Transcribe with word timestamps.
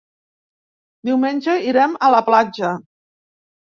Diumenge 1.11 1.59
irem 1.69 1.97
a 2.09 2.13
la 2.19 2.27
platja. 2.33 2.77